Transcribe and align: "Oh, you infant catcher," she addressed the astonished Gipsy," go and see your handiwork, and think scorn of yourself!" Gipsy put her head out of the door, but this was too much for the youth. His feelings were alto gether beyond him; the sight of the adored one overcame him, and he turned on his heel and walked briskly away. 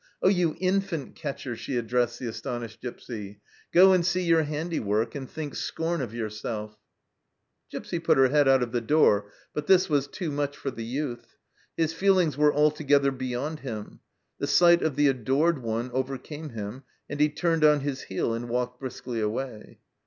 "Oh, 0.23 0.29
you 0.29 0.55
infant 0.59 1.13
catcher," 1.13 1.55
she 1.55 1.77
addressed 1.77 2.17
the 2.17 2.25
astonished 2.25 2.81
Gipsy," 2.81 3.39
go 3.71 3.93
and 3.93 4.03
see 4.03 4.23
your 4.23 4.41
handiwork, 4.41 5.13
and 5.13 5.29
think 5.29 5.53
scorn 5.53 6.01
of 6.01 6.11
yourself!" 6.11 6.75
Gipsy 7.71 7.99
put 7.99 8.17
her 8.17 8.29
head 8.29 8.47
out 8.47 8.63
of 8.63 8.71
the 8.71 8.81
door, 8.81 9.29
but 9.53 9.67
this 9.67 9.89
was 9.89 10.07
too 10.07 10.31
much 10.31 10.57
for 10.57 10.71
the 10.71 10.83
youth. 10.83 11.37
His 11.77 11.93
feelings 11.93 12.35
were 12.35 12.51
alto 12.51 12.83
gether 12.83 13.11
beyond 13.11 13.59
him; 13.59 13.99
the 14.39 14.47
sight 14.47 14.81
of 14.81 14.95
the 14.95 15.07
adored 15.07 15.59
one 15.61 15.91
overcame 15.91 16.49
him, 16.49 16.81
and 17.07 17.19
he 17.19 17.29
turned 17.29 17.63
on 17.63 17.81
his 17.81 18.01
heel 18.01 18.33
and 18.33 18.49
walked 18.49 18.79
briskly 18.79 19.19
away. 19.19 19.77